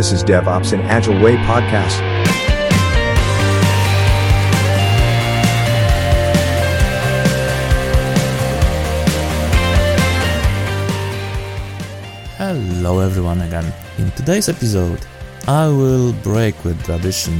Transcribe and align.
This 0.00 0.12
is 0.12 0.24
DevOps 0.24 0.72
in 0.72 0.80
Agile 0.80 1.20
Way 1.22 1.36
podcast. 1.36 2.00
Hello 12.38 13.00
everyone 13.00 13.42
again. 13.42 13.70
In 13.98 14.10
today's 14.12 14.48
episode, 14.48 15.04
I 15.46 15.66
will 15.66 16.14
break 16.22 16.64
with 16.64 16.82
tradition, 16.82 17.34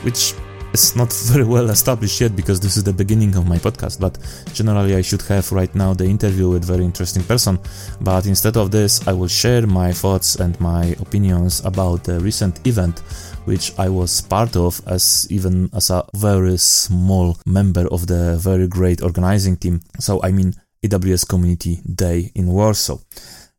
which 0.00 0.32
is 0.76 0.94
not 0.94 1.10
very 1.32 1.44
well 1.44 1.70
established 1.70 2.20
yet 2.20 2.36
because 2.36 2.60
this 2.60 2.76
is 2.76 2.84
the 2.84 2.92
beginning 2.92 3.34
of 3.34 3.48
my 3.48 3.56
podcast, 3.56 3.98
but 3.98 4.18
generally 4.52 4.94
I 4.94 5.00
should 5.00 5.22
have 5.22 5.50
right 5.50 5.74
now 5.74 5.94
the 5.94 6.04
interview 6.04 6.50
with 6.50 6.66
very 6.66 6.84
interesting 6.84 7.22
person. 7.22 7.58
But 8.02 8.26
instead 8.26 8.58
of 8.58 8.70
this, 8.70 9.06
I 9.08 9.12
will 9.14 9.28
share 9.28 9.66
my 9.66 9.90
thoughts 9.92 10.36
and 10.36 10.60
my 10.60 10.94
opinions 11.00 11.64
about 11.64 12.04
the 12.04 12.20
recent 12.20 12.66
event 12.66 13.00
which 13.46 13.72
I 13.78 13.88
was 13.88 14.20
part 14.20 14.56
of 14.56 14.82
as 14.86 15.26
even 15.30 15.70
as 15.72 15.88
a 15.88 16.04
very 16.14 16.58
small 16.58 17.38
member 17.46 17.86
of 17.88 18.06
the 18.06 18.36
very 18.36 18.68
great 18.68 19.02
organizing 19.02 19.56
team. 19.56 19.80
So 19.98 20.20
I 20.22 20.30
mean 20.32 20.52
AWS 20.84 21.26
Community 21.26 21.80
Day 21.86 22.32
in 22.34 22.48
Warsaw. 22.48 22.98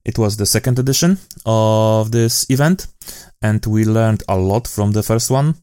It 0.05 0.17
was 0.19 0.37
the 0.37 0.45
second 0.45 0.77
edition 0.77 1.17
of 1.45 2.11
this 2.11 2.45
event, 2.49 2.87
and 3.41 3.65
we 3.65 3.85
learned 3.85 4.23
a 4.29 4.37
lot 4.37 4.67
from 4.67 4.91
the 4.91 5.03
first 5.03 5.31
one. 5.31 5.55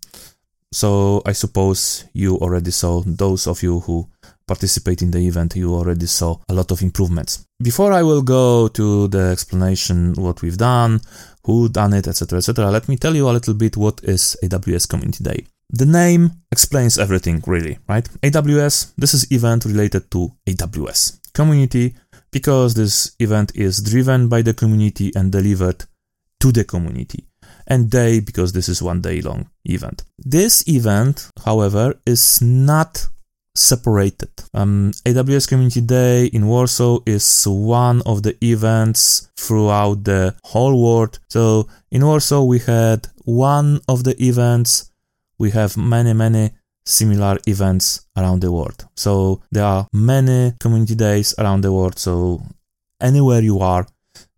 So 0.75 1.23
I 1.25 1.31
suppose 1.33 2.05
you 2.15 2.37
already 2.39 2.73
saw, 2.73 3.01
those 3.07 3.47
of 3.47 3.63
you 3.63 3.79
who 3.79 4.09
participate 4.49 5.03
in 5.03 5.13
the 5.13 5.21
event, 5.21 5.55
you 5.55 5.73
already 5.73 6.07
saw 6.07 6.39
a 6.49 6.53
lot 6.53 6.73
of 6.73 6.83
improvements. 6.83 7.47
Before 7.63 7.93
I 7.93 8.03
will 8.03 8.23
go 8.23 8.67
to 8.67 9.07
the 9.07 9.31
explanation 9.31 10.15
what 10.15 10.43
we've 10.43 10.59
done, 10.59 11.01
who 11.45 11.69
done 11.69 11.93
it, 11.93 12.09
etc., 12.09 12.39
etc., 12.39 12.73
let 12.73 12.89
me 12.89 12.97
tell 12.97 13.15
you 13.15 13.31
a 13.31 13.31
little 13.31 13.55
bit 13.55 13.77
what 13.77 14.01
is 14.03 14.37
AWS 14.43 14.89
Community 14.89 15.23
Day. 15.23 15.47
The 15.71 15.87
name 15.87 16.33
explains 16.51 16.99
everything, 16.99 17.41
really, 17.47 17.79
right? 17.89 18.09
AWS, 18.25 18.95
this 18.99 19.15
is 19.15 19.31
event 19.31 19.67
related 19.67 20.11
to 20.11 20.33
AWS. 20.45 21.21
Community, 21.33 21.95
because 22.33 22.75
this 22.75 23.15
event 23.21 23.53
is 23.55 23.81
driven 23.81 24.29
by 24.29 24.43
the 24.43 24.55
community 24.55 25.13
and 25.15 25.31
delivered 25.31 25.85
to 26.41 26.51
the 26.51 26.65
community 26.65 27.29
and 27.67 27.91
day 27.91 28.21
because 28.21 28.53
this 28.53 28.69
is 28.69 28.83
one 28.83 29.01
day 29.01 29.21
long 29.21 29.49
event. 29.65 30.03
This 30.19 30.67
event, 30.69 31.31
however, 31.45 31.95
is 32.07 32.41
not 32.43 33.09
separated. 33.55 34.31
Um, 34.53 34.93
AWS 35.05 35.49
Community 35.49 35.81
Day 35.81 36.27
in 36.27 36.47
Warsaw 36.47 36.99
is 37.07 37.45
one 37.47 38.03
of 38.05 38.23
the 38.23 38.37
events 38.45 39.31
throughout 39.37 40.05
the 40.05 40.35
whole 40.45 40.83
world. 40.83 41.21
So 41.31 41.69
in 41.91 42.05
Warsaw 42.05 42.43
we 42.43 42.59
had 42.59 43.09
one 43.25 43.81
of 43.89 44.05
the 44.05 44.21
events. 44.23 44.91
We 45.39 45.51
have 45.51 45.77
many, 45.77 46.13
many 46.13 46.51
similar 46.85 47.39
events 47.47 48.07
around 48.17 48.41
the 48.41 48.53
world. 48.53 48.87
So 48.97 49.43
there 49.51 49.65
are 49.65 49.87
many 49.93 50.55
community 50.59 50.95
days 50.95 51.35
around 51.39 51.63
the 51.63 51.73
world. 51.73 51.99
So 51.99 52.43
anywhere 53.01 53.41
you 53.41 53.61
are, 53.61 53.87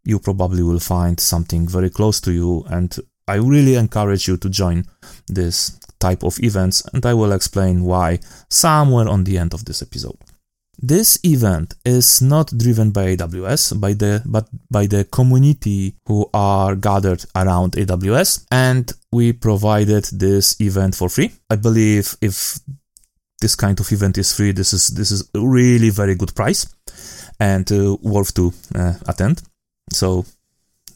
you 0.05 0.19
probably 0.19 0.63
will 0.63 0.79
find 0.79 1.19
something 1.19 1.67
very 1.67 1.91
close 1.91 2.21
to 2.21 2.33
you 2.33 2.65
and 2.69 2.97
I 3.29 3.37
really 3.37 3.75
encourage 3.75 4.29
you 4.29 4.37
to 4.39 4.49
join 4.49 4.85
this 5.27 5.79
type 5.99 6.23
of 6.23 6.39
events 6.41 6.85
and 6.93 7.05
I 7.05 7.15
will 7.15 7.33
explain 7.33 7.85
why 7.85 8.21
somewhere 8.49 9.09
on 9.09 9.25
the 9.25 9.39
end 9.39 9.55
of 9.55 9.65
this 9.65 9.83
episode. 9.83 10.19
This 10.79 11.19
event 11.25 11.75
is 11.85 12.21
not 12.21 12.53
driven 12.57 12.91
by 12.91 13.17
AWS, 13.17 13.81
by 13.81 13.95
the 13.95 14.23
but 14.27 14.47
by 14.71 14.87
the 14.87 15.05
community 15.05 15.95
who 16.07 16.29
are 16.35 16.77
gathered 16.77 17.25
around 17.35 17.73
AWS, 17.73 18.47
and 18.51 18.93
we 19.11 19.33
provided 19.33 20.05
this 20.13 20.61
event 20.61 20.95
for 20.95 21.09
free. 21.09 21.33
I 21.49 21.57
believe 21.57 22.15
if 22.21 22.59
this 23.41 23.55
kind 23.55 23.81
of 23.81 23.91
event 23.91 24.19
is 24.19 24.37
free, 24.37 24.53
this 24.53 24.75
is 24.75 24.89
this 24.89 25.11
is 25.11 25.31
really 25.35 25.89
very 25.89 26.15
good 26.15 26.35
price 26.35 26.67
and 27.41 27.71
uh, 27.73 27.97
worth 28.03 28.35
to 28.35 28.53
uh, 28.75 28.95
attend. 29.09 29.43
So 29.91 30.27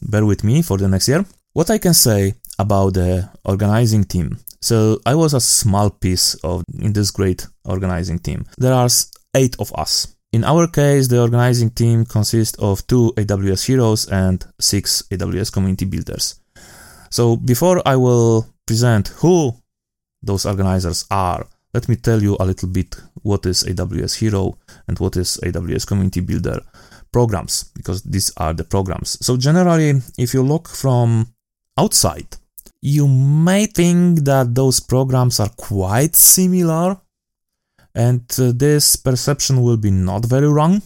bear 0.01 0.25
with 0.25 0.43
me 0.43 0.61
for 0.61 0.77
the 0.77 0.87
next 0.87 1.07
year. 1.07 1.25
What 1.53 1.69
I 1.69 1.79
can 1.79 1.93
say 1.93 2.35
about 2.57 2.93
the 2.93 3.29
organizing 3.43 4.05
team. 4.05 4.37
So 4.61 5.01
I 5.05 5.15
was 5.15 5.33
a 5.33 5.41
small 5.41 5.89
piece 5.89 6.35
of 6.45 6.63
in 6.79 6.93
this 6.93 7.11
great 7.11 7.45
organizing 7.65 8.19
team. 8.19 8.45
There 8.57 8.73
are 8.73 8.87
eight 9.35 9.57
of 9.59 9.73
us. 9.75 10.15
In 10.31 10.45
our 10.45 10.67
case, 10.67 11.09
the 11.09 11.19
organizing 11.19 11.71
team 11.71 12.05
consists 12.05 12.57
of 12.57 12.87
two 12.87 13.11
AWS 13.17 13.65
heroes 13.65 14.07
and 14.07 14.45
six 14.61 15.03
AWS 15.11 15.51
community 15.51 15.83
builders. 15.83 16.39
So 17.09 17.35
before 17.35 17.85
I 17.85 17.97
will 17.97 18.47
present 18.65 19.09
who 19.09 19.53
those 20.23 20.45
organizers 20.45 21.05
are, 21.11 21.45
let 21.73 21.89
me 21.89 21.97
tell 21.97 22.23
you 22.23 22.37
a 22.39 22.45
little 22.45 22.69
bit 22.69 22.95
what 23.23 23.45
is 23.45 23.65
AWS 23.65 24.19
Hero 24.19 24.57
and 24.87 24.97
what 24.99 25.17
is 25.17 25.37
AWS 25.43 25.85
Community 25.85 26.21
Builder 26.21 26.61
programs, 27.11 27.65
because 27.75 28.03
these 28.03 28.31
are 28.37 28.53
the 28.53 28.63
programs. 28.63 29.17
So 29.25 29.35
generally, 29.35 30.01
if 30.17 30.33
you 30.33 30.43
look 30.43 30.69
from 30.69 31.33
outside, 31.77 32.37
you 32.81 33.07
may 33.07 33.65
think 33.67 34.25
that 34.25 34.55
those 34.55 34.79
programs 34.79 35.39
are 35.39 35.49
quite 35.57 36.15
similar, 36.15 36.97
and 37.93 38.23
uh, 38.39 38.51
this 38.55 38.95
perception 38.95 39.61
will 39.61 39.77
be 39.77 39.91
not 39.91 40.25
very 40.25 40.47
wrong. 40.47 40.81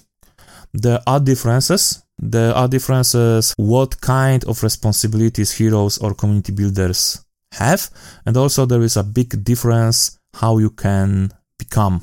There 0.73 0.99
are 1.07 1.19
differences. 1.19 2.03
There 2.17 2.53
are 2.53 2.67
differences 2.67 3.53
what 3.57 3.99
kind 4.01 4.43
of 4.45 4.63
responsibilities 4.63 5.51
heroes 5.51 5.97
or 5.97 6.13
community 6.13 6.53
builders 6.53 7.25
have, 7.53 7.89
and 8.25 8.35
also 8.37 8.65
there 8.65 8.81
is 8.81 8.97
a 8.97 9.03
big 9.03 9.43
difference 9.43 10.19
how 10.33 10.57
you 10.57 10.69
can 10.69 11.31
become 11.57 12.01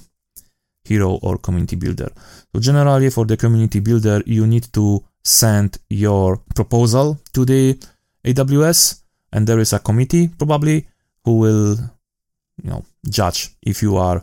hero 0.84 1.19
or 1.22 1.38
community 1.38 1.76
builder. 1.76 2.10
So 2.54 2.60
generally 2.60 3.10
for 3.10 3.25
the 3.25 3.37
community 3.37 3.81
builder 3.81 4.22
you 4.26 4.47
need 4.47 4.72
to 4.72 5.04
send 5.25 5.78
your 5.88 6.38
proposal 6.54 7.21
to 7.32 7.44
the 7.44 7.78
AWS 8.25 9.03
and 9.33 9.47
there 9.47 9.59
is 9.59 9.72
a 9.72 9.78
committee 9.78 10.28
probably 10.28 10.87
who 11.25 11.38
will 11.38 11.77
you 12.62 12.71
know 12.71 12.84
judge 13.09 13.50
if 13.62 13.83
you 13.83 13.97
are 13.97 14.22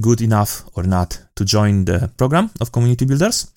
good 0.00 0.20
enough 0.20 0.64
or 0.74 0.82
not 0.82 1.20
to 1.36 1.44
join 1.44 1.84
the 1.84 2.10
program 2.16 2.50
of 2.60 2.72
community 2.72 3.04
builders. 3.04 3.50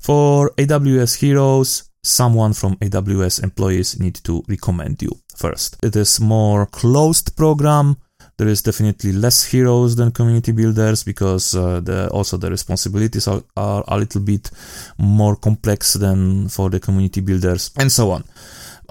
For 0.00 0.50
aws 0.58 1.20
heroes 1.20 1.90
someone 2.02 2.52
from 2.52 2.76
aws 2.76 3.42
employees 3.42 3.98
need 3.98 4.14
to 4.24 4.44
recommend 4.48 5.02
you 5.02 5.10
first. 5.36 5.76
It 5.82 5.96
is 5.96 6.20
more 6.20 6.66
closed 6.66 7.36
program. 7.36 7.96
There 8.36 8.48
is 8.48 8.62
definitely 8.62 9.12
less 9.12 9.44
heroes 9.44 9.94
than 9.94 10.10
community 10.10 10.50
builders 10.52 11.04
because 11.04 11.54
uh, 11.54 11.80
the, 11.80 12.08
also 12.10 12.36
the 12.36 12.50
responsibilities 12.50 13.28
are, 13.28 13.42
are 13.56 13.84
a 13.86 13.96
little 13.96 14.20
bit 14.20 14.50
more 14.98 15.36
complex 15.36 15.94
than 15.94 16.48
for 16.48 16.68
the 16.68 16.80
community 16.80 17.20
builders 17.20 17.70
and 17.78 17.92
so 17.92 18.10
on 18.10 18.24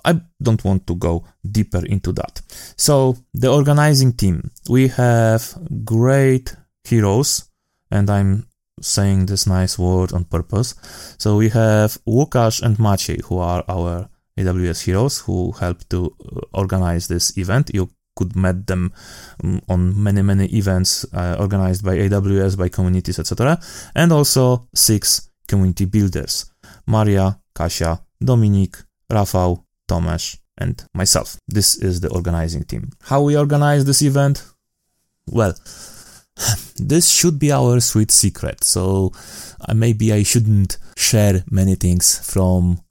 I 0.05 0.21
don't 0.41 0.63
want 0.63 0.87
to 0.87 0.95
go 0.95 1.23
deeper 1.49 1.85
into 1.85 2.11
that. 2.13 2.41
So, 2.77 3.17
the 3.33 3.49
organizing 3.51 4.13
team, 4.13 4.51
we 4.69 4.87
have 4.89 5.57
great 5.83 6.55
heroes, 6.83 7.45
and 7.91 8.09
I'm 8.09 8.47
saying 8.81 9.27
this 9.27 9.47
nice 9.47 9.77
word 9.79 10.13
on 10.13 10.25
purpose. 10.25 10.75
So, 11.17 11.37
we 11.37 11.49
have 11.49 11.97
Łukasz 12.05 12.61
and 12.61 12.77
Maciej, 12.77 13.23
who 13.25 13.37
are 13.37 13.63
our 13.67 14.09
AWS 14.37 14.85
heroes 14.85 15.19
who 15.19 15.51
helped 15.51 15.89
to 15.89 16.05
uh, 16.05 16.41
organize 16.53 17.07
this 17.07 17.37
event. 17.37 17.71
You 17.73 17.89
could 18.15 18.35
meet 18.35 18.67
them 18.67 18.93
um, 19.43 19.61
on 19.69 20.03
many 20.03 20.21
many 20.21 20.45
events 20.55 21.05
uh, 21.13 21.35
organized 21.39 21.83
by 21.83 21.97
AWS, 21.97 22.57
by 22.57 22.69
communities, 22.69 23.19
etc. 23.19 23.59
And 23.95 24.11
also 24.11 24.67
six 24.73 25.29
community 25.47 25.85
builders: 25.85 26.45
Maria, 26.85 27.39
Kasia, 27.53 28.01
Dominik, 28.21 28.85
Rafał, 29.09 29.62
Tomasz, 29.87 30.37
and 30.57 30.83
myself. 30.93 31.37
This 31.47 31.77
is 31.77 32.01
the 32.01 32.09
organizing 32.09 32.63
team. 32.63 32.91
How 33.03 33.21
we 33.21 33.37
organize 33.37 33.85
this 33.85 34.01
event? 34.01 34.43
Well, 35.27 35.53
this 36.75 37.09
should 37.09 37.39
be 37.39 37.51
our 37.51 37.79
sweet 37.79 38.11
secret, 38.11 38.63
so 38.63 39.11
uh, 39.67 39.73
maybe 39.73 40.13
I 40.13 40.23
shouldn't 40.23 40.77
share 40.97 41.43
many 41.49 41.75
things 41.75 42.19
from 42.31 42.81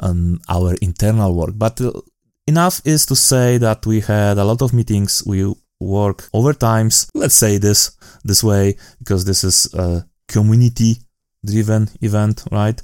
um, 0.00 0.40
our 0.48 0.74
internal 0.82 1.34
work, 1.34 1.54
but 1.56 1.80
uh, 1.80 1.92
enough 2.46 2.80
is 2.84 3.06
to 3.06 3.16
say 3.16 3.58
that 3.58 3.86
we 3.86 4.00
had 4.00 4.38
a 4.38 4.44
lot 4.44 4.62
of 4.62 4.72
meetings, 4.72 5.22
we 5.26 5.52
work 5.80 6.28
overtimes, 6.32 7.08
let's 7.14 7.34
say 7.34 7.58
this 7.58 7.96
this 8.24 8.42
way, 8.42 8.76
because 8.98 9.24
this 9.24 9.44
is 9.44 9.72
a 9.74 10.04
community 10.28 10.96
driven 11.44 11.88
event, 12.00 12.44
right? 12.50 12.80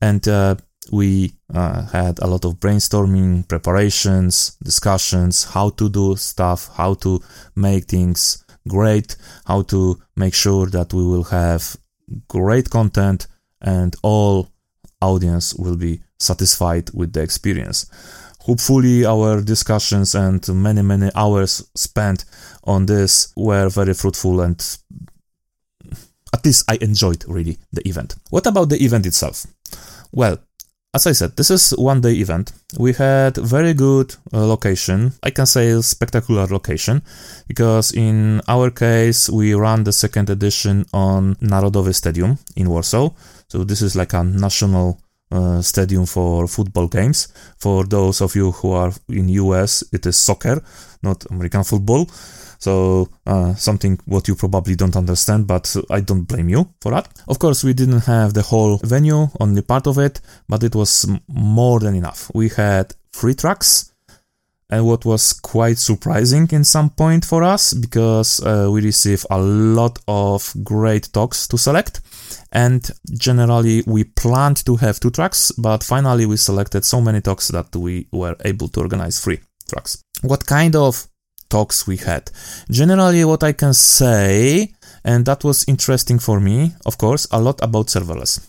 And 0.00 0.26
uh, 0.26 0.56
we 0.92 1.32
uh, 1.52 1.86
had 1.86 2.18
a 2.20 2.26
lot 2.26 2.44
of 2.44 2.60
brainstorming, 2.60 3.48
preparations, 3.48 4.56
discussions, 4.62 5.44
how 5.44 5.70
to 5.70 5.88
do 5.88 6.14
stuff, 6.16 6.70
how 6.76 6.94
to 6.94 7.20
make 7.56 7.86
things 7.86 8.44
great, 8.68 9.16
how 9.46 9.62
to 9.62 10.00
make 10.14 10.34
sure 10.34 10.66
that 10.66 10.92
we 10.92 11.02
will 11.02 11.24
have 11.24 11.76
great 12.28 12.70
content 12.70 13.26
and 13.60 13.96
all 14.02 14.52
audience 15.00 15.54
will 15.54 15.76
be 15.76 16.00
satisfied 16.18 16.90
with 16.94 17.12
the 17.12 17.22
experience. 17.22 17.86
hopefully 18.42 19.04
our 19.04 19.40
discussions 19.40 20.14
and 20.14 20.48
many 20.48 20.82
many 20.82 21.10
hours 21.14 21.70
spent 21.74 22.24
on 22.64 22.86
this 22.86 23.32
were 23.36 23.68
very 23.68 23.94
fruitful 23.94 24.40
and 24.40 24.78
at 26.34 26.44
least 26.44 26.64
I 26.68 26.78
enjoyed 26.80 27.24
really 27.28 27.58
the 27.72 27.86
event. 27.88 28.16
What 28.30 28.46
about 28.46 28.68
the 28.70 28.82
event 28.82 29.06
itself? 29.06 29.46
Well, 30.12 30.38
as 30.94 31.06
I 31.06 31.12
said, 31.12 31.36
this 31.36 31.50
is 31.50 31.70
one 31.70 32.02
day 32.02 32.12
event. 32.16 32.52
We 32.78 32.92
had 32.92 33.36
very 33.38 33.72
good 33.72 34.14
uh, 34.32 34.46
location. 34.46 35.12
I 35.22 35.30
can 35.30 35.46
say 35.46 35.80
spectacular 35.80 36.46
location 36.46 37.02
because 37.48 37.92
in 37.92 38.42
our 38.46 38.70
case 38.70 39.30
we 39.30 39.54
ran 39.54 39.84
the 39.84 39.92
second 39.92 40.28
edition 40.28 40.84
on 40.92 41.36
Narodowy 41.36 41.94
Stadium 41.94 42.38
in 42.56 42.68
Warsaw. 42.68 43.10
So 43.48 43.64
this 43.64 43.80
is 43.80 43.96
like 43.96 44.12
a 44.12 44.22
national 44.22 45.00
uh, 45.30 45.62
stadium 45.62 46.04
for 46.04 46.46
football 46.46 46.88
games. 46.88 47.28
For 47.58 47.84
those 47.84 48.20
of 48.20 48.36
you 48.36 48.52
who 48.52 48.72
are 48.72 48.92
in 49.08 49.30
US, 49.30 49.82
it 49.92 50.04
is 50.04 50.16
soccer, 50.16 50.62
not 51.02 51.24
American 51.30 51.64
football. 51.64 52.06
So 52.62 53.08
uh, 53.26 53.56
something 53.56 53.98
what 54.04 54.28
you 54.28 54.36
probably 54.36 54.76
don't 54.76 54.94
understand, 54.94 55.48
but 55.48 55.74
I 55.90 55.98
don't 55.98 56.22
blame 56.22 56.48
you 56.48 56.72
for 56.80 56.92
that. 56.92 57.08
Of 57.26 57.40
course, 57.40 57.64
we 57.64 57.72
didn't 57.74 58.04
have 58.06 58.34
the 58.34 58.42
whole 58.42 58.78
venue, 58.84 59.26
only 59.40 59.62
part 59.62 59.88
of 59.88 59.98
it, 59.98 60.20
but 60.48 60.62
it 60.62 60.76
was 60.76 61.04
more 61.26 61.80
than 61.80 61.96
enough. 61.96 62.30
We 62.32 62.50
had 62.50 62.94
three 63.12 63.34
tracks, 63.34 63.92
and 64.70 64.86
what 64.86 65.04
was 65.04 65.32
quite 65.32 65.78
surprising 65.78 66.48
in 66.52 66.62
some 66.62 66.90
point 66.90 67.24
for 67.24 67.42
us 67.42 67.74
because 67.74 68.40
uh, 68.40 68.68
we 68.70 68.80
received 68.80 69.26
a 69.28 69.40
lot 69.40 69.98
of 70.06 70.54
great 70.62 71.12
talks 71.12 71.48
to 71.48 71.58
select 71.58 72.00
and 72.52 72.90
generally 73.18 73.82
we 73.88 74.04
planned 74.04 74.64
to 74.64 74.76
have 74.76 75.00
two 75.00 75.10
tracks 75.10 75.50
but 75.58 75.82
finally 75.82 76.26
we 76.26 76.36
selected 76.36 76.84
so 76.84 77.00
many 77.00 77.20
talks 77.20 77.48
that 77.48 77.74
we 77.74 78.06
were 78.12 78.36
able 78.44 78.68
to 78.68 78.80
organize 78.80 79.18
three 79.20 79.40
tracks 79.68 80.02
what 80.22 80.46
kind 80.46 80.74
of 80.74 81.08
talks 81.52 81.86
we 81.86 81.98
had. 81.98 82.30
Generally, 82.70 83.24
what 83.24 83.42
I 83.44 83.52
can 83.52 83.74
say, 83.74 84.72
and 85.04 85.26
that 85.26 85.44
was 85.44 85.68
interesting 85.68 86.18
for 86.18 86.40
me, 86.40 86.72
of 86.86 86.96
course, 86.96 87.28
a 87.30 87.40
lot 87.40 87.58
about 87.62 87.88
serverless. 87.88 88.40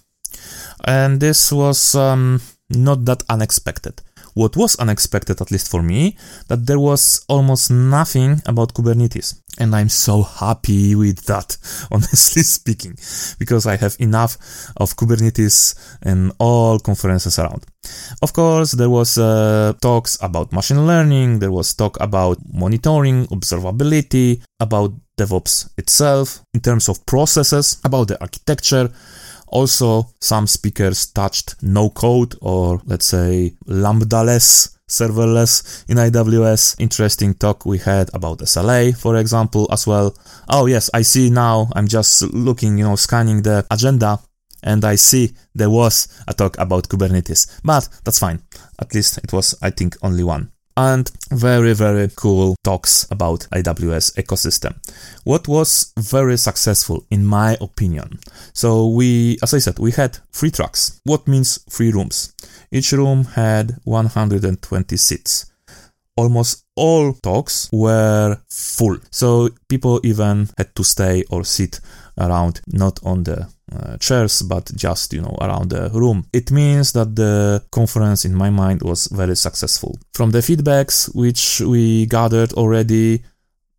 And 0.85 1.19
this 1.19 1.51
was 1.51 1.95
um, 1.95 2.41
not 2.69 3.05
that 3.05 3.23
unexpected. 3.29 4.01
What 4.33 4.57
was 4.57 4.75
unexpected, 4.77 5.41
at 5.41 5.51
least 5.51 5.69
for 5.69 5.83
me, 5.83 6.18
that 6.47 6.65
there 6.65 6.80
was 6.80 7.24
almost 7.27 7.71
nothing 7.71 8.41
about 8.45 8.74
Kubernetes. 8.74 9.39
And 9.59 9.75
I'm 9.75 9.89
so 9.89 10.24
happy 10.24 10.95
with 10.95 11.25
that, 11.25 11.57
honestly 11.91 12.41
speaking, 12.41 12.97
because 13.38 13.68
I 13.68 13.75
have 13.77 13.95
enough 14.00 14.38
of 14.77 14.95
Kubernetes 14.95 15.75
in 16.03 16.31
all 16.39 16.80
conferences 16.80 17.38
around. 17.38 17.65
Of 18.21 18.33
course, 18.33 18.71
there 18.71 18.89
was 18.89 19.18
uh, 19.18 19.74
talks 19.81 20.18
about 20.21 20.51
machine 20.51 20.88
learning, 20.88 21.39
there 21.39 21.51
was 21.51 21.74
talk 21.74 22.00
about 22.00 22.38
monitoring, 22.51 23.27
observability, 23.27 24.41
about 24.59 24.94
DevOps 25.18 25.69
itself, 25.77 26.41
in 26.53 26.62
terms 26.62 26.89
of 26.89 27.06
processes, 27.06 27.80
about 27.83 28.07
the 28.07 28.19
architecture, 28.19 28.89
also, 29.53 30.07
some 30.19 30.47
speakers 30.47 31.05
touched 31.05 31.61
no 31.61 31.91
code 31.91 32.35
or 32.41 32.81
let's 32.85 33.05
say 33.05 33.53
lambda-less 33.67 34.79
serverless 34.89 35.85
in 35.88 35.97
AWS. 35.97 36.75
Interesting 36.79 37.35
talk 37.35 37.65
we 37.65 37.77
had 37.77 38.09
about 38.15 38.39
SLA, 38.39 38.97
for 38.97 39.15
example, 39.17 39.67
as 39.71 39.85
well. 39.85 40.15
Oh 40.50 40.65
yes, 40.65 40.89
I 40.94 41.03
see 41.03 41.29
now. 41.29 41.69
I'm 41.75 41.88
just 41.88 42.23
looking, 42.33 42.79
you 42.79 42.85
know, 42.85 42.95
scanning 42.95 43.44
the 43.44 43.65
agenda 43.69 44.19
and 44.63 44.83
I 44.83 44.95
see 44.95 45.33
there 45.53 45.69
was 45.69 46.07
a 46.27 46.33
talk 46.33 46.57
about 46.57 46.89
Kubernetes, 46.89 47.59
but 47.63 47.88
that's 48.03 48.19
fine. 48.19 48.41
At 48.79 48.94
least 48.95 49.19
it 49.19 49.33
was, 49.33 49.56
I 49.61 49.69
think, 49.69 49.97
only 50.01 50.23
one 50.23 50.52
and 50.75 51.11
very, 51.31 51.73
very 51.73 52.09
cool 52.15 52.55
talks 52.63 53.07
about 53.11 53.47
AWS 53.51 54.15
ecosystem. 54.15 54.75
What 55.23 55.47
was 55.47 55.93
very 55.97 56.37
successful, 56.37 57.05
in 57.09 57.25
my 57.25 57.57
opinion? 57.61 58.19
So 58.53 58.87
we, 58.87 59.37
as 59.43 59.53
I 59.53 59.59
said, 59.59 59.79
we 59.79 59.91
had 59.91 60.17
three 60.31 60.51
tracks. 60.51 60.99
What 61.03 61.27
means 61.27 61.63
three 61.69 61.91
rooms? 61.91 62.33
Each 62.71 62.91
room 62.91 63.25
had 63.25 63.77
120 63.83 64.97
seats. 64.97 65.51
Almost 66.15 66.63
all 66.75 67.13
talks 67.13 67.69
were 67.71 68.37
full. 68.49 68.97
So 69.09 69.49
people 69.67 69.99
even 70.03 70.49
had 70.57 70.75
to 70.75 70.83
stay 70.83 71.23
or 71.29 71.43
sit 71.43 71.79
around, 72.18 72.62
not 72.68 73.00
on 73.04 73.24
the 73.24 73.48
uh, 73.71 73.98
chairs, 73.98 74.42
but 74.42 74.71
just, 74.75 75.13
you 75.13 75.21
know, 75.21 75.38
around 75.42 75.69
the 75.69 75.89
room. 75.94 76.25
It 76.33 76.51
means 76.51 76.92
that 76.94 77.15
the 77.15 77.63
conference, 77.71 78.25
in 78.25 78.36
my 78.36 78.50
mind, 78.50 78.81
was 78.81 79.07
very 79.07 79.36
successful. 79.36 79.98
From 80.13 80.31
the 80.31 80.39
feedbacks 80.39 81.13
which 81.15 81.62
we 81.62 82.06
gathered 82.06 82.54
already, 82.54 83.24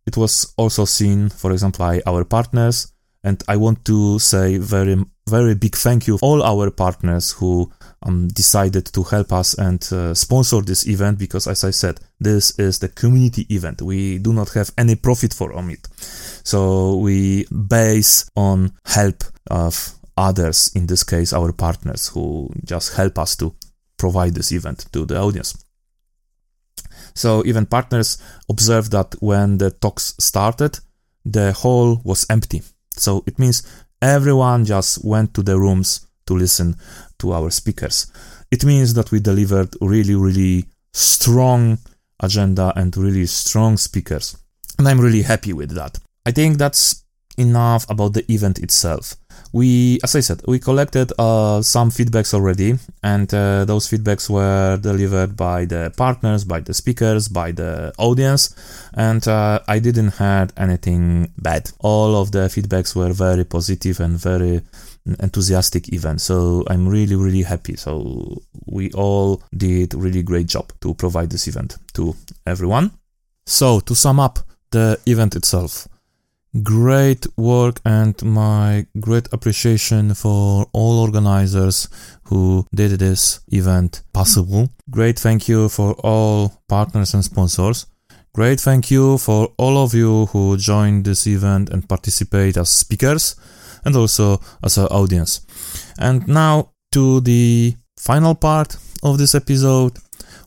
it 0.05 0.17
was 0.17 0.53
also 0.57 0.85
seen, 0.85 1.29
for 1.29 1.51
example, 1.51 1.85
by 1.85 2.01
our 2.05 2.23
partners. 2.23 2.91
And 3.23 3.41
I 3.47 3.57
want 3.57 3.85
to 3.85 4.19
say 4.19 4.57
very, 4.59 5.03
very 5.27 5.55
big 5.55 5.75
thank 5.75 6.05
you 6.05 6.19
to 6.19 6.25
all 6.25 6.43
our 6.43 6.69
partners 6.69 7.31
who 7.31 7.71
um, 8.03 8.27
decided 8.27 8.85
to 8.93 9.01
help 9.01 9.33
us 9.33 9.55
and 9.55 9.81
uh, 9.91 10.13
sponsor 10.13 10.61
this 10.61 10.87
event 10.87 11.17
because, 11.17 11.47
as 11.47 11.63
I 11.63 11.71
said, 11.71 11.99
this 12.19 12.57
is 12.59 12.77
the 12.77 12.89
community 12.89 13.47
event. 13.49 13.81
We 13.81 14.19
do 14.19 14.31
not 14.31 14.49
have 14.53 14.71
any 14.77 14.95
profit 14.95 15.33
from 15.33 15.71
it. 15.71 15.87
So 16.45 16.97
we 16.97 17.45
base 17.45 18.29
on 18.35 18.71
help 18.85 19.23
of 19.49 19.95
others, 20.15 20.71
in 20.75 20.85
this 20.85 21.03
case, 21.03 21.33
our 21.33 21.51
partners 21.51 22.07
who 22.07 22.51
just 22.63 22.95
help 22.95 23.17
us 23.17 23.35
to 23.37 23.53
provide 23.97 24.35
this 24.35 24.51
event 24.51 24.85
to 24.93 25.05
the 25.05 25.19
audience. 25.19 25.57
So 27.15 27.43
even 27.45 27.65
partners 27.65 28.19
observed 28.47 28.91
that 28.91 29.15
when 29.19 29.57
the 29.57 29.71
talks 29.71 30.13
started, 30.19 30.79
the 31.25 31.51
hall 31.51 31.99
was 32.03 32.27
empty. 32.29 32.61
So 32.91 33.23
it 33.25 33.39
means 33.39 33.63
everyone 34.01 34.65
just 34.65 35.03
went 35.03 35.33
to 35.33 35.41
the 35.41 35.59
rooms 35.59 36.05
to 36.27 36.35
listen 36.35 36.75
to 37.19 37.33
our 37.33 37.49
speakers. 37.49 38.05
It 38.51 38.63
means 38.63 38.93
that 38.93 39.11
we 39.11 39.19
delivered 39.19 39.75
really, 39.81 40.15
really 40.15 40.65
strong 40.93 41.79
agenda 42.19 42.71
and 42.75 42.95
really 42.95 43.25
strong 43.25 43.77
speakers. 43.77 44.37
And 44.77 44.87
I'm 44.87 45.01
really 45.01 45.23
happy 45.23 45.53
with 45.53 45.71
that. 45.71 45.97
I 46.25 46.31
think 46.31 46.57
that's 46.57 47.03
enough 47.37 47.85
about 47.89 48.13
the 48.13 48.29
event 48.31 48.59
itself. 48.59 49.15
We, 49.51 49.99
as 50.03 50.15
I 50.15 50.19
said, 50.19 50.41
we 50.47 50.59
collected 50.59 51.13
uh, 51.17 51.61
some 51.61 51.89
feedbacks 51.89 52.33
already, 52.33 52.77
and 53.03 53.33
uh, 53.33 53.63
those 53.65 53.87
feedbacks 53.87 54.29
were 54.29 54.77
delivered 54.77 55.37
by 55.37 55.65
the 55.65 55.93
partners, 55.95 56.43
by 56.43 56.59
the 56.59 56.73
speakers, 56.73 57.27
by 57.27 57.51
the 57.51 57.93
audience, 57.97 58.55
and 58.93 59.25
uh, 59.27 59.59
I 59.67 59.79
didn't 59.79 60.15
had 60.15 60.51
anything 60.57 61.31
bad. 61.37 61.71
All 61.79 62.15
of 62.15 62.31
the 62.31 62.47
feedbacks 62.47 62.95
were 62.95 63.13
very 63.13 63.45
positive 63.45 63.99
and 63.99 64.17
very 64.17 64.61
enthusiastic 65.19 65.93
event. 65.93 66.21
So 66.21 66.63
I'm 66.67 66.87
really, 66.87 67.15
really 67.15 67.43
happy. 67.43 67.75
So 67.75 68.41
we 68.65 68.91
all 68.91 69.41
did 69.55 69.93
really 69.93 70.23
great 70.23 70.47
job 70.47 70.73
to 70.81 70.93
provide 70.95 71.29
this 71.29 71.47
event 71.47 71.77
to 71.93 72.15
everyone. 72.45 72.91
So 73.45 73.79
to 73.81 73.95
sum 73.95 74.19
up 74.19 74.39
the 74.71 74.99
event 75.05 75.35
itself, 75.35 75.87
great 76.63 77.27
work 77.37 77.79
and 77.85 78.21
my 78.23 78.85
great 78.99 79.27
appreciation 79.33 80.13
for 80.13 80.67
all 80.71 80.99
organizers 80.99 81.89
who 82.25 82.65
did 82.73 82.99
this 82.99 83.41
event 83.51 84.03
possible. 84.13 84.69
Great 84.89 85.19
thank 85.19 85.47
you 85.47 85.69
for 85.69 85.93
all 86.03 86.61
partners 86.67 87.13
and 87.13 87.23
sponsors. 87.23 87.85
Great 88.33 88.59
thank 88.59 88.91
you 88.91 89.17
for 89.17 89.53
all 89.57 89.77
of 89.83 89.93
you 89.93 90.25
who 90.27 90.57
joined 90.57 91.05
this 91.05 91.25
event 91.27 91.69
and 91.69 91.87
participate 91.87 92.57
as 92.57 92.69
speakers 92.69 93.35
and 93.85 93.95
also 93.95 94.39
as 94.63 94.77
an 94.77 94.87
audience. 94.87 95.45
And 95.97 96.27
now 96.27 96.71
to 96.91 97.21
the 97.21 97.75
final 97.97 98.35
part 98.35 98.77
of 99.03 99.17
this 99.17 99.35
episode 99.35 99.97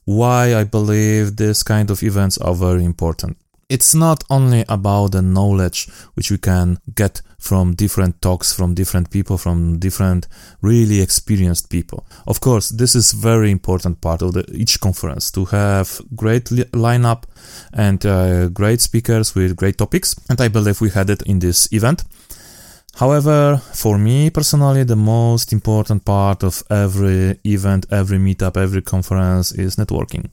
why 0.04 0.54
I 0.54 0.64
believe 0.64 1.36
this 1.36 1.62
kind 1.62 1.90
of 1.90 2.02
events 2.02 2.38
are 2.38 2.54
very 2.54 2.84
important. 2.84 3.36
It's 3.68 3.94
not 3.94 4.24
only 4.30 4.64
about 4.66 5.12
the 5.12 5.20
knowledge 5.20 5.88
which 6.14 6.30
we 6.30 6.38
can 6.38 6.78
get 6.94 7.20
from 7.38 7.74
different 7.74 8.20
talks 8.22 8.52
from 8.52 8.74
different 8.74 9.10
people 9.10 9.36
from 9.36 9.78
different 9.78 10.26
really 10.62 11.00
experienced 11.00 11.70
people. 11.70 12.06
Of 12.26 12.40
course, 12.40 12.70
this 12.70 12.94
is 12.94 13.12
very 13.12 13.50
important 13.50 14.00
part 14.00 14.22
of 14.22 14.32
the, 14.32 14.44
each 14.52 14.80
conference 14.80 15.30
to 15.32 15.44
have 15.46 16.00
great 16.16 16.50
li- 16.50 16.64
lineup 16.72 17.24
and 17.72 18.04
uh, 18.06 18.48
great 18.48 18.80
speakers 18.80 19.34
with 19.34 19.54
great 19.54 19.76
topics 19.76 20.16
and 20.30 20.40
I 20.40 20.48
believe 20.48 20.80
we 20.80 20.90
had 20.90 21.10
it 21.10 21.22
in 21.22 21.38
this 21.38 21.70
event. 21.70 22.04
However, 22.98 23.62
for 23.74 23.96
me 23.96 24.28
personally, 24.28 24.82
the 24.82 24.96
most 24.96 25.52
important 25.52 26.04
part 26.04 26.42
of 26.42 26.64
every 26.68 27.38
event, 27.44 27.86
every 27.92 28.18
meetup, 28.18 28.56
every 28.56 28.82
conference 28.82 29.52
is 29.52 29.76
networking. 29.76 30.30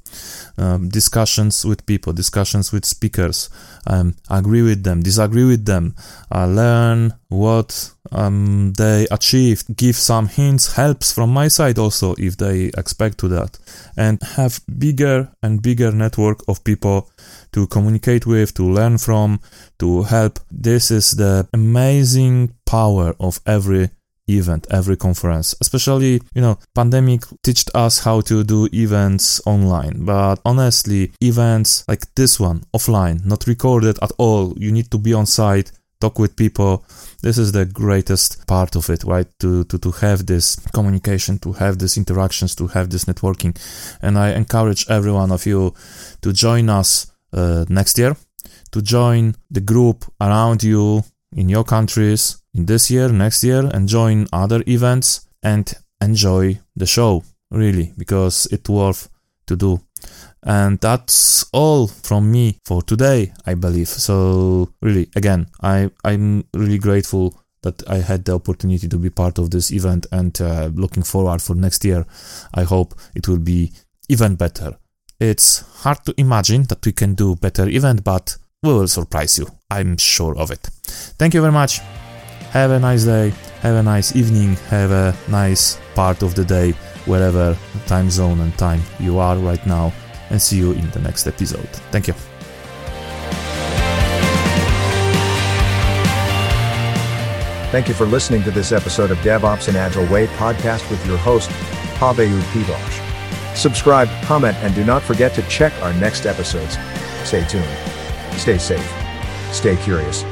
Um, 0.58 0.90
discussions 0.90 1.64
with 1.64 1.86
people, 1.86 2.12
discussions 2.12 2.72
with 2.72 2.84
speakers, 2.84 3.52
um, 3.86 4.16
agree 4.32 4.64
with 4.64 4.84
them, 4.84 5.04
disagree 5.04 5.46
with 5.46 5.66
them, 5.66 5.96
uh, 6.34 6.48
learn 6.48 7.14
what 7.28 7.94
um, 8.12 8.74
they 8.78 9.08
achieved, 9.12 9.76
give 9.76 9.96
some 9.96 10.28
hints, 10.28 10.74
helps 10.74 11.12
from 11.12 11.32
my 11.32 11.48
side 11.48 11.78
also 11.78 12.16
if 12.18 12.38
they 12.38 12.72
expect 12.78 13.18
to 13.20 13.28
that, 13.30 13.58
and 13.98 14.22
have 14.36 14.62
bigger 14.78 15.30
and 15.42 15.62
bigger 15.62 15.92
network 15.92 16.44
of 16.48 16.64
people 16.64 17.10
to 17.52 17.68
communicate 17.68 18.26
with, 18.26 18.54
to 18.54 18.64
learn 18.64 18.98
from, 18.98 19.40
to 19.80 20.04
help. 20.04 20.40
This 20.52 20.92
is 20.92 21.12
the 21.12 21.48
amazing 21.54 22.54
power 22.66 23.16
of 23.20 23.40
every 23.46 23.90
event, 24.28 24.68
every 24.72 24.98
conference. 24.98 25.56
Especially, 25.62 26.22
you 26.34 26.42
know, 26.42 26.58
pandemic 26.74 27.22
taught 27.44 27.76
us 27.76 28.00
how 28.00 28.22
to 28.22 28.44
do 28.44 28.68
events 28.74 29.42
online. 29.46 30.04
But 30.06 30.40
honestly, 30.46 31.12
events 31.22 31.86
like 31.88 32.14
this 32.16 32.40
one, 32.40 32.64
offline, 32.76 33.26
not 33.26 33.48
recorded 33.48 33.98
at 34.02 34.12
all. 34.18 34.54
You 34.58 34.72
need 34.72 34.92
to 34.92 34.98
be 34.98 35.14
on 35.14 35.26
site, 35.26 35.72
talk 36.00 36.20
with 36.20 36.36
people. 36.36 36.86
This 37.22 37.38
is 37.38 37.52
the 37.52 37.66
greatest 37.66 38.46
part 38.48 38.76
of 38.76 38.90
it, 38.90 39.04
right? 39.04 39.28
To, 39.40 39.64
to, 39.66 39.78
to 39.78 39.92
have 39.92 40.26
this 40.26 40.56
communication, 40.74 41.40
to 41.40 41.54
have 41.54 41.80
these 41.80 41.98
interactions, 41.98 42.56
to 42.56 42.68
have 42.68 42.90
this 42.90 43.06
networking. 43.06 43.58
And 44.02 44.18
I 44.18 44.34
encourage 44.34 44.86
every 44.90 45.12
one 45.12 45.32
of 45.32 45.46
you 45.46 45.74
to 46.22 46.34
join 46.34 46.70
us 46.70 47.12
uh, 47.34 47.66
next 47.70 47.98
year 47.98 48.16
to 48.76 48.82
join 48.82 49.34
the 49.50 49.62
group 49.62 50.04
around 50.20 50.62
you 50.62 51.02
in 51.32 51.48
your 51.48 51.64
countries 51.64 52.42
in 52.54 52.66
this 52.66 52.92
year, 52.92 53.08
next 53.10 53.42
year, 53.42 53.70
and 53.74 53.88
join 53.88 54.28
other 54.34 54.62
events 54.68 55.28
and 55.42 55.74
enjoy 56.02 56.60
the 56.76 56.86
show 56.86 57.24
really 57.50 57.94
because 57.98 58.48
it's 58.52 58.70
worth 58.70 59.10
to 59.48 59.56
do. 59.56 59.80
And 60.46 60.80
that's 60.80 61.46
all 61.52 61.88
from 61.88 62.32
me 62.32 62.60
for 62.66 62.84
today, 62.84 63.34
I 63.46 63.56
believe. 63.56 63.88
So 63.88 64.70
really, 64.82 65.10
again, 65.16 65.48
I 65.62 65.90
I'm 66.04 66.46
really 66.54 66.78
grateful 66.78 67.34
that 67.64 67.82
I 67.90 67.98
had 67.98 68.26
the 68.26 68.36
opportunity 68.36 68.88
to 68.88 68.98
be 68.98 69.10
part 69.10 69.40
of 69.40 69.50
this 69.50 69.72
event 69.72 70.06
and 70.12 70.40
uh, 70.40 70.70
looking 70.74 71.02
forward 71.02 71.42
for 71.42 71.56
next 71.56 71.84
year. 71.84 72.06
I 72.54 72.64
hope 72.64 72.94
it 73.16 73.28
will 73.28 73.40
be 73.40 73.72
even 74.08 74.36
better. 74.36 74.78
It's 75.20 75.64
hard 75.82 76.06
to 76.06 76.14
imagine 76.18 76.64
that 76.66 76.86
we 76.86 76.92
can 76.92 77.16
do 77.16 77.36
better 77.36 77.68
event, 77.68 78.04
but 78.04 78.38
we 78.62 78.72
will 78.72 78.88
surprise 78.88 79.40
you. 79.40 79.48
I'm 79.72 79.98
sure 79.98 80.38
of 80.38 80.52
it. 80.52 80.70
Thank 81.18 81.34
you 81.34 81.42
very 81.42 81.54
much. 81.54 81.80
Have 82.52 82.70
a 82.70 82.80
nice 82.80 83.04
day. 83.04 83.34
Have 83.62 83.76
a 83.76 83.84
nice 83.84 84.16
evening. 84.16 84.56
Have 84.70 84.92
a 84.92 85.16
nice 85.28 85.80
part 85.96 86.22
of 86.22 86.36
the 86.36 86.46
day, 86.46 86.74
wherever 87.06 87.58
time 87.88 88.12
zone 88.12 88.42
and 88.42 88.56
time 88.58 88.82
you 89.00 89.18
are 89.18 89.38
right 89.38 89.66
now. 89.66 89.92
And 90.30 90.42
see 90.42 90.58
you 90.58 90.72
in 90.72 90.90
the 90.92 91.00
next 91.00 91.28
episode. 91.28 91.68
Thank 91.92 92.08
you. 92.08 92.16
Thank 97.72 97.90
you 97.90 97.94
for 97.94 98.06
listening 98.06 98.42
to 98.44 98.52
this 98.52 98.72
episode 98.72 99.12
of 99.12 99.18
DevOps 99.18 99.68
in 99.68 99.76
Agile 99.76 100.06
Way 100.08 100.28
podcast 100.28 100.90
with 100.90 101.06
your 101.06 101.18
host, 101.18 101.50
Paweł 102.00 102.40
Piwosz. 102.54 103.56
Subscribe, 103.56 104.08
comment, 104.24 104.56
and 104.58 104.74
do 104.76 104.84
not 104.86 105.02
forget 105.02 105.34
to 105.34 105.42
check 105.50 105.74
our 105.82 105.94
next 105.96 106.26
episodes. 106.26 106.78
Stay 107.24 107.44
tuned. 107.46 107.66
Stay 108.38 108.58
safe. 108.58 108.94
Stay 109.52 109.76
curious. 109.78 110.24